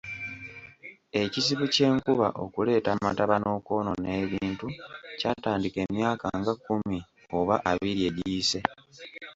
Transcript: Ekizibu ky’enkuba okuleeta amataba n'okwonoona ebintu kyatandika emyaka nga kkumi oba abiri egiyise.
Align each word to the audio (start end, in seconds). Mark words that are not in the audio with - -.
Ekizibu 1.21 1.65
ky’enkuba 1.73 2.27
okuleeta 2.43 2.89
amataba 2.95 3.35
n'okwonoona 3.39 4.09
ebintu 4.21 4.67
kyatandika 5.19 5.79
emyaka 5.87 6.25
nga 6.39 6.53
kkumi 6.57 6.99
oba 7.37 7.55
abiri 7.71 8.01
egiyise. 8.09 8.59